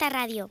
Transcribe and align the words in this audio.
esta 0.00 0.08
radio. 0.08 0.48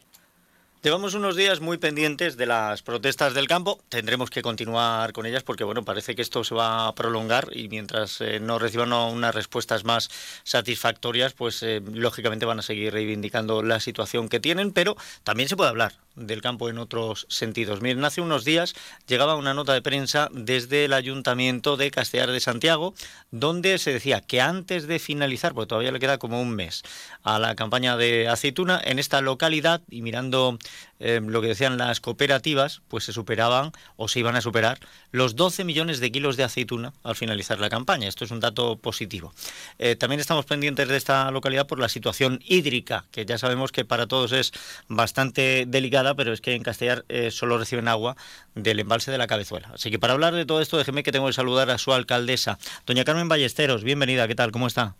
Llevamos 0.82 1.14
unos 1.14 1.36
días 1.36 1.60
muy 1.60 1.78
pendientes 1.78 2.38
de 2.38 2.46
las 2.46 2.84
protestas 2.84 3.34
del 3.34 3.50
campo. 3.50 3.82
Tendremos 3.90 4.30
que 4.30 4.42
continuar 4.42 5.12
con 5.12 5.26
ellas 5.26 5.44
porque, 5.44 5.66
bueno, 5.66 5.84
parece 5.84 6.16
que 6.16 6.22
esto 6.22 6.46
se 6.46 6.56
va 6.56 6.88
a 6.88 6.96
prolongar 6.96 7.50
y 7.52 7.68
mientras 7.68 8.22
eh, 8.22 8.40
no 8.40 8.60
reciban 8.60 8.94
unas 8.94 9.36
respuestas 9.36 9.84
más 9.84 10.10
satisfactorias, 10.46 11.34
pues 11.34 11.62
eh, 11.64 11.82
lógicamente 11.94 12.46
van 12.46 12.60
a 12.60 12.62
seguir 12.62 12.94
reivindicando 12.94 13.62
la 13.62 13.82
situación 13.82 14.30
que 14.30 14.40
tienen, 14.40 14.72
pero 14.72 14.96
también 15.26 15.50
se 15.50 15.58
puede 15.58 15.70
hablar 15.70 15.96
del 16.16 16.42
campo 16.42 16.70
en 16.70 16.78
otros 16.78 17.26
sentidos. 17.30 17.82
Miren, 17.82 18.04
hace 18.06 18.22
unos 18.22 18.46
días 18.46 18.76
llegaba 19.08 19.36
una 19.36 19.54
nota 19.54 19.74
de 19.74 19.82
prensa 19.82 20.30
desde 20.32 20.86
el 20.86 20.94
Ayuntamiento 20.94 21.78
de 21.78 21.92
Castellar 21.92 22.32
de 22.32 22.40
Santiago, 22.40 22.94
donde 23.32 23.78
se 23.78 23.94
decía 23.94 24.22
que 24.22 24.42
antes 24.42 24.88
de 24.88 25.00
finalizar, 25.00 25.54
porque 25.54 25.70
todavía 25.70 25.92
le 25.92 26.00
queda 26.00 26.18
como 26.18 26.42
un 26.42 26.52
mes 26.52 26.84
a 27.24 27.40
la 27.40 27.56
campaña 27.56 27.98
de 27.98 28.28
aceituna, 28.28 28.82
en 28.84 29.00
esta 29.00 29.22
localidad, 29.22 29.82
y 29.90 30.02
mirando 30.02 30.58
eh, 31.00 31.22
lo 31.24 31.42
que 31.42 31.48
decían 31.48 31.78
las 31.78 32.02
cooperativas, 32.02 32.82
pues 32.88 33.06
se 33.06 33.14
superaban 33.14 33.72
o 33.96 34.08
se 34.08 34.20
iban 34.20 34.36
a 34.36 34.42
superar 34.42 34.80
los 35.12 35.36
12 35.36 35.64
millones 35.64 36.00
de 36.00 36.12
kilos 36.12 36.38
de 36.38 36.44
aceituna 36.44 36.94
al 37.04 37.16
finalizar 37.16 37.60
la 37.60 37.70
campaña. 37.70 38.08
Esto 38.08 38.26
es 38.26 38.32
un 38.32 38.40
dato 38.40 38.78
positivo. 38.78 39.34
Eh, 39.78 39.96
también 39.96 40.20
estamos 40.20 40.46
pendientes 40.46 40.88
de 40.88 40.98
esta 40.98 41.32
localidad 41.32 41.68
por 41.68 41.80
la 41.80 41.90
situación 41.90 42.40
hídrica, 42.46 43.06
que 43.12 43.26
ya 43.26 43.38
sabemos 43.38 43.72
que 43.72 43.86
para 43.86 44.08
todos 44.08 44.32
es 44.32 44.52
bastante 44.88 45.66
delicada, 45.68 46.16
pero 46.16 46.34
es 46.34 46.42
que 46.42 46.54
en 46.54 46.64
Castellar 46.64 47.06
eh, 47.10 47.32
solo 47.32 47.58
reciben 47.58 47.88
agua 47.88 48.16
del 48.56 48.80
embalse 48.80 49.12
de 49.12 49.18
la 49.18 49.28
Cabezuela. 49.28 49.72
Así 49.74 49.92
que 49.92 50.00
para 50.00 50.14
hablar 50.14 50.34
de 50.34 50.46
todo 50.46 50.62
esto, 50.62 50.78
déjeme 50.78 51.04
que 51.04 51.12
tengo 51.12 51.28
que 51.28 51.34
saludar 51.34 51.70
a 51.70 51.78
su 51.78 51.94
alcaldesa, 51.94 52.58
doña 52.86 53.06
Carmen 53.06 53.30
Ballesteros. 53.30 53.84
Bienvenida, 53.84 54.28
¿qué 54.28 54.36
tal? 54.36 54.52
¿Cómo 54.52 54.68
está? 54.68 54.96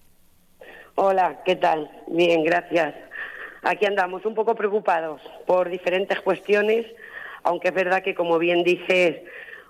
Hola, 0.96 1.42
¿qué 1.46 1.56
tal? 1.56 1.90
Bien, 2.08 2.44
gracias. 2.44 2.94
Aquí 3.64 3.86
andamos 3.86 4.26
un 4.26 4.36
poco 4.36 4.56
preocupados 4.56 5.22
por 5.46 5.70
diferentes 5.70 6.20
cuestiones, 6.22 6.86
aunque 7.44 7.70
es 7.70 7.74
verdad 7.74 8.04
que, 8.04 8.16
como 8.16 8.38
bien 8.38 8.64
dices, 8.64 9.18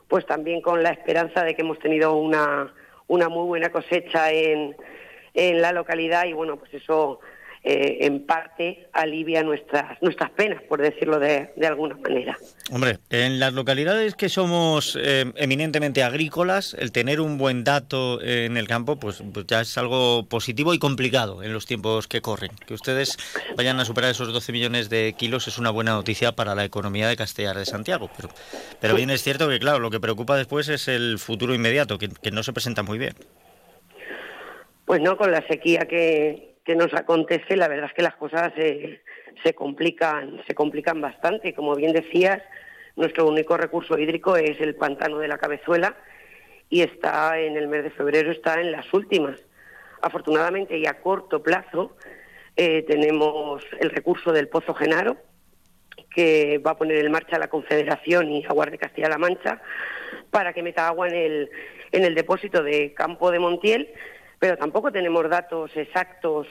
pues 0.07 0.25
también 0.25 0.61
con 0.61 0.83
la 0.83 0.89
esperanza 0.89 1.43
de 1.43 1.55
que 1.55 1.61
hemos 1.61 1.79
tenido 1.79 2.15
una, 2.15 2.73
una 3.07 3.29
muy 3.29 3.45
buena 3.45 3.69
cosecha 3.69 4.31
en, 4.31 4.75
en 5.33 5.61
la 5.61 5.71
localidad 5.71 6.25
y 6.25 6.33
bueno, 6.33 6.57
pues 6.57 6.73
eso 6.73 7.19
eh, 7.61 8.05
en 8.05 8.25
parte 8.25 8.87
alivia 8.93 9.43
nuestras 9.43 10.01
nuestras 10.01 10.29
penas, 10.31 10.63
por 10.63 10.81
decirlo 10.81 11.19
de, 11.19 11.51
de 11.57 11.67
alguna 11.67 11.95
manera. 11.95 12.37
Hombre, 12.71 12.99
en 13.09 13.39
las 13.39 13.51
localidades 13.53 14.15
que 14.15 14.29
somos 14.29 14.97
eh, 15.01 15.31
eminentemente 15.35 16.03
agrícolas, 16.03 16.73
el 16.79 16.93
tener 16.93 17.19
un 17.19 17.37
buen 17.37 17.65
dato 17.65 18.21
en 18.21 18.55
el 18.55 18.67
campo, 18.67 18.97
pues, 18.97 19.21
pues, 19.33 19.45
ya 19.45 19.59
es 19.61 19.77
algo 19.77 20.25
positivo 20.27 20.73
y 20.73 20.79
complicado 20.79 21.43
en 21.43 21.51
los 21.51 21.65
tiempos 21.65 22.07
que 22.07 22.21
corren. 22.21 22.51
Que 22.65 22.73
ustedes 22.73 23.17
vayan 23.57 23.79
a 23.79 23.85
superar 23.85 24.11
esos 24.11 24.31
12 24.31 24.51
millones 24.53 24.89
de 24.89 25.13
kilos 25.17 25.47
es 25.47 25.57
una 25.57 25.69
buena 25.69 25.91
noticia 25.91 26.31
para 26.31 26.55
la 26.55 26.63
economía 26.63 27.09
de 27.09 27.17
Castellar 27.17 27.57
de 27.57 27.65
Santiago. 27.65 28.09
Pero, 28.15 28.29
pero 28.79 28.95
bien 28.95 29.09
es 29.09 29.21
cierto 29.21 29.49
que, 29.49 29.59
claro, 29.59 29.79
lo 29.79 29.89
que 29.89 29.99
preocupa 29.99 30.37
después 30.37 30.69
es 30.69 30.87
el 30.87 31.19
futuro 31.19 31.53
inmediato, 31.53 31.97
que, 31.97 32.07
que 32.07 32.31
no 32.31 32.41
se 32.43 32.53
presenta 32.53 32.83
muy 32.83 32.97
bien. 32.97 33.15
Pues 34.85 35.01
no, 35.01 35.17
con 35.17 35.31
la 35.31 35.45
sequía 35.47 35.81
que, 35.87 36.55
nos 36.75 36.93
acontece, 36.93 37.55
la 37.55 37.67
verdad 37.67 37.87
es 37.87 37.93
que 37.93 38.01
las 38.01 38.15
cosas 38.15 38.51
se, 38.55 39.01
se 39.43 39.53
complican, 39.53 40.41
se 40.47 40.55
complican 40.55 41.01
bastante. 41.01 41.53
Como 41.53 41.75
bien 41.75 41.93
decías, 41.93 42.41
nuestro 42.95 43.27
único 43.27 43.57
recurso 43.57 43.97
hídrico 43.97 44.35
es 44.35 44.59
el 44.59 44.75
pantano 44.75 45.19
de 45.19 45.27
la 45.27 45.37
Cabezuela 45.37 45.95
y 46.69 46.81
está 46.81 47.39
en 47.39 47.57
el 47.57 47.67
mes 47.67 47.83
de 47.83 47.91
febrero 47.91 48.31
está 48.31 48.59
en 48.59 48.71
las 48.71 48.93
últimas. 48.93 49.39
Afortunadamente 50.01 50.77
y 50.77 50.85
a 50.85 51.01
corto 51.01 51.41
plazo 51.41 51.95
eh, 52.55 52.83
tenemos 52.83 53.63
el 53.79 53.89
recurso 53.89 54.31
del 54.31 54.47
Pozo 54.47 54.73
Genaro 54.73 55.17
que 56.13 56.57
va 56.59 56.71
a 56.71 56.77
poner 56.77 56.97
en 57.05 57.11
marcha 57.11 57.37
la 57.37 57.49
Confederación 57.49 58.31
y 58.31 58.45
Aguas 58.45 58.71
de 58.71 58.77
Castilla-La 58.77 59.17
Mancha 59.17 59.61
para 60.31 60.53
que 60.53 60.63
meta 60.63 60.87
agua 60.87 61.07
en 61.07 61.15
el, 61.15 61.49
en 61.91 62.05
el 62.05 62.15
depósito 62.15 62.63
de 62.63 62.93
Campo 62.93 63.31
de 63.31 63.39
Montiel 63.39 63.89
pero 64.39 64.57
tampoco 64.57 64.91
tenemos 64.91 65.29
datos 65.29 65.75
exactos 65.75 66.47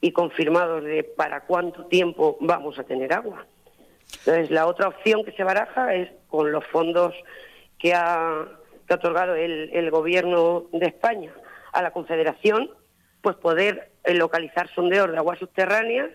y 0.00 0.12
confirmados 0.12 0.82
de 0.84 1.04
para 1.04 1.42
cuánto 1.42 1.86
tiempo 1.86 2.36
vamos 2.40 2.78
a 2.78 2.84
tener 2.84 3.12
agua. 3.12 3.46
Entonces, 4.20 4.50
la 4.50 4.66
otra 4.66 4.88
opción 4.88 5.24
que 5.24 5.32
se 5.32 5.44
baraja 5.44 5.94
es 5.94 6.10
con 6.28 6.50
los 6.50 6.64
fondos 6.66 7.14
que 7.78 7.92
ha, 7.94 8.46
otorgado 8.88 9.34
el, 9.34 9.90
Gobierno 9.90 10.66
de 10.72 10.86
España 10.86 11.32
a 11.72 11.82
la 11.82 11.90
Confederación, 11.90 12.70
pues 13.20 13.36
poder 13.36 13.90
eh, 14.04 14.14
localizar 14.14 14.72
sondeos 14.74 15.10
de 15.10 15.18
aguas 15.18 15.40
subterráneas 15.40 16.10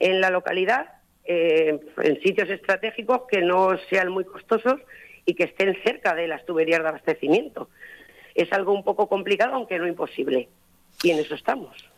en 0.00 0.20
la 0.20 0.30
localidad, 0.30 0.88
eh, 1.24 1.78
en 2.02 2.20
sitios 2.22 2.50
estratégicos 2.50 3.22
que 3.30 3.42
no 3.42 3.78
sean 3.88 4.10
muy 4.10 4.24
costosos 4.24 4.80
y 5.24 5.34
que 5.34 5.44
estén 5.44 5.76
cerca 5.84 6.14
de 6.14 6.26
las 6.26 6.44
tuberías 6.44 6.82
de 6.82 6.88
abastecimiento 6.88 7.68
es 8.34 8.52
algo 8.52 8.72
un 8.72 8.84
poco 8.84 9.08
complicado, 9.08 9.54
aunque 9.54 9.78
no 9.78 9.86
imposible. 9.86 10.48
Y 11.02 11.10
en 11.10 11.18
eso 11.18 11.34
estamos. 11.34 11.90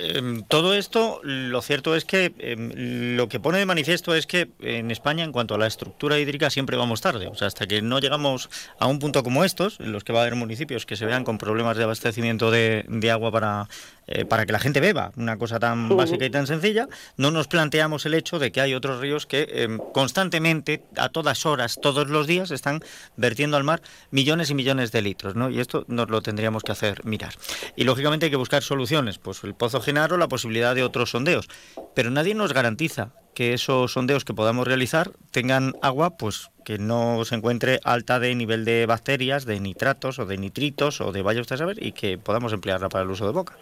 Em, 0.00 0.42
todo 0.42 0.74
esto, 0.74 1.20
lo 1.22 1.62
cierto 1.62 1.94
es 1.94 2.04
que 2.04 2.32
em, 2.38 3.16
lo 3.16 3.28
que 3.28 3.38
pone 3.38 3.58
de 3.58 3.66
manifiesto 3.66 4.14
es 4.14 4.26
que 4.26 4.48
en 4.60 4.90
España, 4.90 5.22
en 5.22 5.30
cuanto 5.30 5.54
a 5.54 5.58
la 5.58 5.68
estructura 5.68 6.18
hídrica, 6.18 6.50
siempre 6.50 6.76
vamos 6.76 7.00
tarde. 7.00 7.28
O 7.28 7.36
sea, 7.36 7.46
hasta 7.46 7.66
que 7.66 7.80
no 7.80 8.00
llegamos 8.00 8.50
a 8.80 8.88
un 8.88 8.98
punto 8.98 9.22
como 9.22 9.44
estos, 9.44 9.78
en 9.78 9.92
los 9.92 10.02
que 10.02 10.12
va 10.12 10.20
a 10.20 10.22
haber 10.22 10.34
municipios 10.34 10.84
que 10.84 10.96
se 10.96 11.06
vean 11.06 11.22
con 11.22 11.38
problemas 11.38 11.76
de 11.76 11.84
abastecimiento 11.84 12.50
de, 12.50 12.84
de 12.88 13.10
agua 13.12 13.30
para 13.30 13.68
eh, 14.08 14.24
para 14.24 14.46
que 14.46 14.52
la 14.52 14.58
gente 14.58 14.80
beba, 14.80 15.12
una 15.16 15.36
cosa 15.36 15.58
tan 15.58 15.94
básica 15.94 16.24
y 16.24 16.30
tan 16.30 16.46
sencilla, 16.46 16.88
no 17.16 17.30
nos 17.30 17.46
planteamos 17.46 18.06
el 18.06 18.14
hecho 18.14 18.38
de 18.38 18.50
que 18.50 18.62
hay 18.62 18.74
otros 18.74 19.00
ríos 19.00 19.26
que 19.26 19.46
em, 19.50 19.78
constantemente, 19.92 20.82
a 20.96 21.10
todas 21.10 21.44
horas, 21.44 21.78
todos 21.80 22.08
los 22.08 22.26
días, 22.26 22.50
están 22.50 22.80
vertiendo 23.16 23.58
al 23.58 23.64
mar 23.64 23.82
millones 24.10 24.48
y 24.50 24.54
millones 24.54 24.92
de 24.92 25.02
litros, 25.02 25.34
¿no? 25.34 25.50
Y 25.50 25.60
esto 25.60 25.84
nos 25.88 26.08
lo 26.08 26.22
tendríamos 26.22 26.62
que 26.62 26.72
hacer 26.72 27.04
mirar. 27.04 27.34
Y 27.76 27.84
lógicamente 27.84 28.26
hay 28.26 28.30
que 28.30 28.36
buscar 28.36 28.62
soluciones, 28.62 29.18
pues 29.18 29.44
el 29.44 29.54
Pozo 29.54 29.80
Genaro, 29.80 30.16
la 30.16 30.28
posibilidad 30.28 30.74
de 30.74 30.84
otros 30.84 31.10
sondeos, 31.10 31.48
pero 31.94 32.10
nadie 32.10 32.34
nos 32.34 32.52
garantiza 32.52 33.10
que 33.34 33.52
esos 33.52 33.92
sondeos 33.92 34.24
que 34.24 34.34
podamos 34.34 34.66
realizar 34.66 35.12
tengan 35.30 35.74
agua, 35.80 36.16
pues 36.16 36.50
que 36.64 36.78
no 36.78 37.24
se 37.24 37.36
encuentre 37.36 37.78
alta 37.84 38.18
de 38.18 38.34
nivel 38.34 38.64
de 38.64 38.84
bacterias, 38.84 39.44
de 39.44 39.60
nitratos 39.60 40.18
o 40.18 40.26
de 40.26 40.38
nitritos 40.38 41.00
o 41.00 41.12
de 41.12 41.22
vaya 41.22 41.40
usted 41.40 41.54
a 41.54 41.58
saber 41.58 41.80
y 41.80 41.92
que 41.92 42.18
podamos 42.18 42.52
emplearla 42.52 42.88
para 42.88 43.04
el 43.04 43.10
uso 43.10 43.26
de 43.26 43.32
boca. 43.32 43.56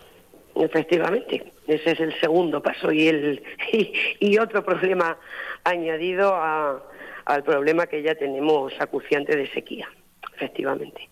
Efectivamente, 0.59 1.53
ese 1.67 1.91
es 1.93 2.01
el 2.01 2.19
segundo 2.19 2.63
paso 2.63 2.91
y, 2.91 3.09
el, 3.09 3.43
y, 4.21 4.39
otro 4.39 4.65
problema 4.65 5.19
añadido 5.65 6.35
al 6.35 7.45
problema 7.45 7.87
que 7.87 8.03
ya 8.03 8.15
tenemos 8.15 8.73
acuciante 8.81 9.37
de 9.37 9.47
sequía, 9.49 9.89
efectivamente. 10.35 11.09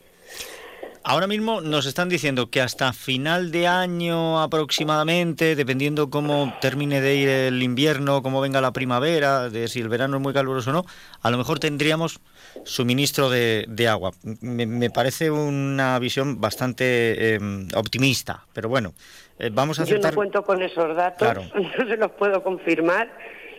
Ahora 1.07 1.27
mismo 1.27 1.61
nos 1.61 1.85
están 1.85 2.09
diciendo 2.09 2.49
que 2.49 2.63
hasta 2.63 2.95
final 2.95 3.51
de 3.53 3.67
año 3.67 4.41
aproximadamente, 4.41 5.55
dependiendo 5.55 6.09
cómo 6.09 6.57
termine 6.63 7.03
de 7.03 7.15
ir 7.15 7.29
el 7.29 7.63
invierno, 7.63 8.23
cómo 8.23 8.41
venga 8.41 8.63
la 8.63 8.73
primavera, 8.73 9.51
de 9.51 9.69
si 9.69 9.81
el 9.81 9.91
verano 9.91 10.17
es 10.17 10.23
muy 10.23 10.33
caluroso 10.33 10.71
o 10.71 10.73
no, 10.73 10.87
a 11.21 11.31
lo 11.31 11.37
mejor 11.37 11.59
tendríamos 11.59 12.21
suministro 12.65 13.29
de, 13.29 13.87
agua. 13.87 14.13
Me, 14.41 14.89
parece 14.89 15.31
una 15.31 15.99
visión 15.99 16.41
bastante 16.41 17.35
em, 17.35 17.69
optimista, 17.77 18.47
pero 18.55 18.71
bueno, 18.71 18.95
eh, 19.39 19.51
vamos 19.53 19.79
a 19.81 19.83
aceptar... 19.83 20.05
Yo 20.05 20.09
no 20.09 20.17
cuento 20.17 20.43
con 20.43 20.63
esos 20.63 20.97
datos, 20.97 21.53
no 21.55 21.87
se 21.87 21.99
los 21.99 22.13
puedo 22.13 22.43
confirmar 22.43 23.15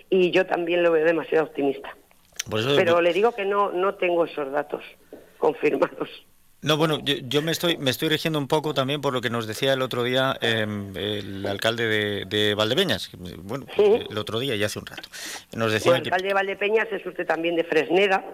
y 0.09 0.31
yo 0.31 0.47
también 0.47 0.81
lo 0.81 0.91
veo 0.91 1.05
demasiado 1.05 1.45
optimista. 1.45 1.95
pero 2.75 3.01
le 3.01 3.13
digo 3.13 3.33
que 3.35 3.45
no, 3.45 3.71
no 3.71 3.93
tengo 3.93 4.25
esos 4.25 4.51
datos 4.51 4.81
confirmados. 5.37 6.09
No, 6.65 6.77
bueno, 6.77 6.99
yo, 7.03 7.43
me 7.43 7.51
estoy 7.51 7.77
me 7.77 7.91
estoy 7.91 8.09
rigiendo 8.09 8.39
un 8.39 8.47
poco 8.47 8.73
también 8.73 8.99
por 8.99 9.13
lo 9.13 9.21
que 9.21 9.29
nos 9.29 9.45
decía 9.45 9.73
el 9.73 9.83
otro 9.83 10.01
día 10.01 10.35
em, 10.41 10.97
el 10.97 11.45
alcalde 11.45 11.85
de, 11.85 12.25
de, 12.25 12.55
Valdepeñas, 12.55 13.11
bueno, 13.43 13.67
el 13.77 14.17
otro 14.17 14.39
día 14.39 14.55
y 14.55 14.63
hace 14.63 14.79
un 14.79 14.87
rato. 14.87 15.07
Nos 15.55 15.71
decía 15.71 15.91
el 15.91 16.01
alcalde 16.01 16.29
de 16.29 16.33
Valdepeñas 16.33 16.87
es 16.91 17.05
usted 17.05 17.27
también 17.27 17.55
de 17.55 17.65
Fresneda, 17.65 18.25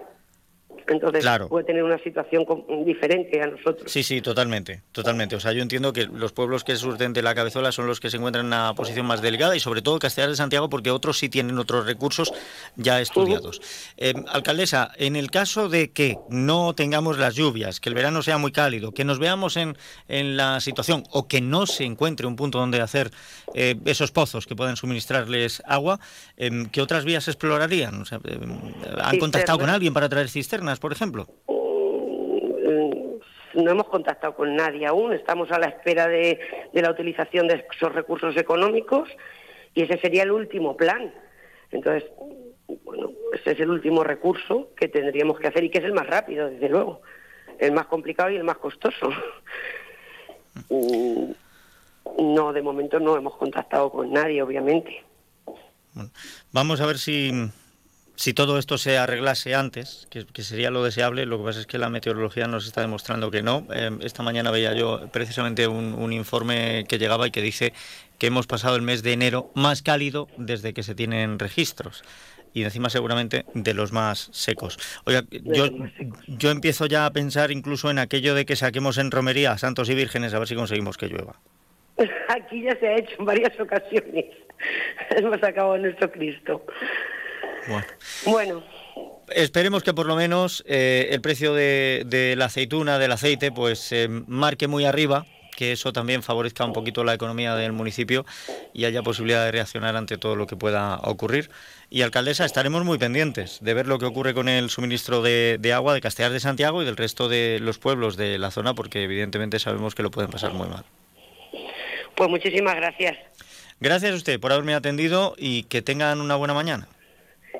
entonces 0.87 1.25
puede 1.49 1.65
tener 1.65 1.83
una 1.83 1.97
situación 1.99 2.45
diferente 2.85 3.41
a 3.41 3.47
nosotros. 3.47 3.91
Sí, 3.91 4.03
sí, 4.03 4.21
totalmente, 4.21 4.81
totalmente. 4.91 5.35
O 5.35 5.39
sea, 5.39 5.51
yo 5.53 5.61
entiendo 5.61 5.93
que 5.93 6.05
los 6.05 6.31
pueblos 6.33 6.63
que 6.63 6.75
surten 6.75 7.13
de 7.13 7.21
la 7.21 7.35
cabezuela 7.35 7.71
son 7.71 7.87
los 7.87 7.99
que 7.99 8.09
se 8.09 8.17
encuentran 8.17 8.45
en 8.45 8.47
una 8.47 8.73
posición 8.73 9.05
más 9.05 9.21
delicada 9.21 9.55
y 9.55 9.59
sobre 9.59 9.81
todo 9.81 9.99
Castellar 9.99 10.29
de 10.29 10.35
Santiago 10.35 10.69
porque 10.69 10.91
otros 10.91 11.17
sí 11.17 11.29
tienen 11.29 11.57
otros 11.57 11.85
recursos 11.85 12.33
ya 12.75 13.01
estudiados. 13.01 13.61
Eh, 13.97 14.13
alcaldesa, 14.29 14.91
en 14.97 15.15
el 15.15 15.31
caso 15.31 15.69
de 15.69 15.91
que 15.91 16.17
no 16.29 16.73
tengamos 16.73 17.17
las 17.17 17.35
lluvias, 17.35 17.79
que 17.79 17.89
el 17.89 17.95
verano 17.95 18.21
sea 18.21 18.37
muy 18.37 18.51
cálido, 18.51 18.91
que 18.91 19.05
nos 19.05 19.19
veamos 19.19 19.57
en, 19.57 19.77
en 20.07 20.37
la 20.37 20.59
situación 20.59 21.03
o 21.11 21.27
que 21.27 21.41
no 21.41 21.65
se 21.65 21.83
encuentre 21.83 22.27
un 22.27 22.35
punto 22.35 22.59
donde 22.59 22.81
hacer 22.81 23.11
eh, 23.53 23.75
esos 23.85 24.11
pozos 24.11 24.47
que 24.47 24.55
puedan 24.55 24.75
suministrarles 24.75 25.61
agua, 25.65 25.99
em, 26.37 26.67
¿qué 26.67 26.81
otras 26.81 27.05
vías 27.05 27.27
explorarían? 27.27 28.03
Em, 28.23 28.73
¿Han 29.01 29.19
contactado 29.19 29.59
con 29.59 29.69
alguien 29.69 29.93
para 29.93 30.09
traer 30.09 30.29
cisternas, 30.29 30.70
por 30.79 30.91
ejemplo? 30.91 31.27
Mm, 31.47 33.63
no 33.63 33.71
hemos 33.71 33.87
contactado 33.87 34.35
con 34.35 34.55
nadie 34.55 34.85
aún, 34.85 35.13
estamos 35.13 35.51
a 35.51 35.59
la 35.59 35.67
espera 35.67 36.07
de, 36.07 36.39
la 36.73 36.91
utilización 36.91 37.47
de 37.47 37.65
esos 37.73 37.93
recursos 37.93 38.35
económicos 38.37 39.09
y 39.73 39.83
ese 39.83 39.97
sería 39.99 40.23
el 40.23 40.31
último 40.31 40.77
plan. 40.77 41.13
Entonces, 41.71 42.09
bueno, 42.83 43.11
ese 43.33 43.51
es 43.51 43.59
el 43.59 43.69
último 43.69 44.03
recurso 44.03 44.69
que 44.75 44.87
tendríamos 44.87 45.39
que 45.39 45.47
hacer 45.47 45.63
y 45.63 45.69
que 45.69 45.79
es 45.79 45.85
el 45.85 45.93
más 45.93 46.07
rápido, 46.07 46.49
desde 46.49 46.69
luego, 46.69 47.01
el 47.59 47.71
más 47.71 47.87
complicado 47.87 48.29
y 48.29 48.35
el 48.35 48.43
más 48.43 48.57
costoso. 48.57 49.09
Mm, 50.69 51.31
no, 52.19 52.53
de 52.53 52.61
momento 52.61 52.99
no 52.99 53.15
hemos 53.15 53.35
contactado 53.37 53.89
con 53.89 54.11
nadie, 54.11 54.41
obviamente. 54.41 55.03
vamos 56.51 56.81
a 56.81 56.85
ver 56.85 56.97
si, 56.97 57.31
si 58.21 58.35
todo 58.35 58.59
esto 58.59 58.77
se 58.77 58.99
arreglase 58.99 59.55
antes, 59.55 60.07
que, 60.11 60.43
sería 60.43 60.69
lo 60.69 60.83
deseable, 60.83 61.25
lo 61.25 61.39
que 61.39 61.43
pasa 61.43 61.59
es 61.61 61.65
que 61.65 61.79
la 61.79 61.89
meteorología 61.89 62.45
nos 62.45 62.67
está 62.67 62.81
demostrando 62.81 63.31
que 63.31 63.41
no. 63.41 63.65
Eh, 63.73 63.89
esta 64.01 64.21
mañana 64.21 64.51
veía 64.51 64.75
yo 64.75 65.09
precisamente 65.11 65.67
un, 65.67 66.13
informe 66.13 66.85
que 66.87 66.99
llegaba 66.99 67.25
y 67.25 67.31
que 67.31 67.41
dice 67.41 67.73
que 68.19 68.27
hemos 68.27 68.45
pasado 68.45 68.75
el 68.75 68.83
mes 68.83 69.01
de 69.01 69.13
enero 69.13 69.49
más 69.55 69.81
cálido 69.81 70.27
desde 70.37 70.71
que 70.75 70.83
se 70.83 70.93
tienen 70.93 71.39
registros 71.39 72.03
y 72.53 72.63
encima 72.63 72.91
seguramente 72.91 73.43
de 73.55 73.73
los 73.73 73.91
más 73.91 74.29
secos. 74.31 74.77
Oiga, 75.05 75.23
yo, 75.31 75.69
yo 76.27 76.51
empiezo 76.51 76.85
ya 76.85 77.07
a 77.07 77.13
pensar 77.13 77.49
incluso 77.49 77.89
en 77.89 77.97
aquello 77.97 78.35
de 78.35 78.45
que 78.45 78.55
saquemos 78.55 78.99
en 78.99 79.09
romería 79.09 79.53
a 79.53 79.57
santos 79.57 79.89
y 79.89 79.95
vírgenes 79.95 80.35
a 80.35 80.37
ver 80.37 80.47
si 80.47 80.53
conseguimos 80.53 80.95
que 80.95 81.07
llueva. 81.07 81.37
Aquí 82.27 82.61
ya 82.61 82.75
se 82.79 82.87
ha 82.87 82.97
hecho 82.97 83.15
en 83.17 83.25
varias 83.25 83.59
ocasiones. 83.59 84.25
Hemos 85.09 85.39
sacado 85.39 85.77
nuestro 85.77 86.11
Cristo. 86.11 86.63
Bueno. 88.25 88.63
Esperemos 89.33 89.83
que 89.83 89.93
por 89.93 90.05
lo 90.05 90.15
menos 90.15 90.63
eh, 90.67 91.09
el 91.11 91.21
precio 91.21 91.53
de, 91.53 92.33
la 92.37 92.45
aceituna, 92.45 92.99
del 92.99 93.11
aceite, 93.11 93.51
pues 93.51 93.79
se 93.79 94.07
marque 94.09 94.67
muy 94.67 94.83
arriba, 94.83 95.25
que 95.55 95.71
eso 95.71 95.93
también 95.93 96.21
favorezca 96.21 96.65
un 96.65 96.73
poquito 96.73 97.03
la 97.03 97.13
economía 97.13 97.55
del 97.55 97.71
municipio 97.71 98.25
y 98.73 98.85
haya 98.85 99.03
posibilidad 99.03 99.45
de 99.45 99.51
reaccionar 99.51 99.95
ante 99.95 100.17
todo 100.17 100.35
lo 100.35 100.47
que 100.47 100.57
pueda 100.57 100.97
ocurrir. 101.03 101.49
Y 101.89 102.01
alcaldesa, 102.01 102.45
estaremos 102.45 102.83
muy 102.83 102.97
pendientes 102.97 103.59
de 103.61 103.73
ver 103.73 103.87
lo 103.87 103.99
que 103.99 104.05
ocurre 104.05 104.33
con 104.33 104.49
el 104.49 104.69
suministro 104.69 105.21
de, 105.21 105.57
de 105.59 105.73
agua 105.73 105.93
de 105.93 106.01
Castellar 106.01 106.31
de 106.31 106.39
Santiago 106.39 106.81
y 106.81 106.85
del 106.85 106.97
resto 106.97 107.29
de 107.29 107.59
los 107.61 107.79
pueblos 107.79 108.17
de 108.17 108.37
la 108.37 108.51
zona, 108.51 108.73
porque 108.73 109.03
evidentemente 109.03 109.59
sabemos 109.59 109.95
que 109.95 110.03
lo 110.03 110.11
pueden 110.11 110.31
pasar 110.31 110.53
muy 110.53 110.67
mal. 110.67 110.83
Pues 112.15 112.29
muchísimas 112.29 112.75
gracias. 112.75 113.17
Gracias 113.79 114.11
a 114.11 114.15
usted 114.15 114.39
por 114.39 114.51
haberme 114.51 114.75
atendido 114.75 115.35
y 115.37 115.63
que 115.63 115.81
tengan 115.81 116.21
una 116.21 116.35
buena 116.35 116.53
mañana. 116.53 116.87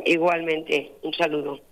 Igualmente, 0.06 0.92
un 1.04 1.14
saludo. 1.14 1.71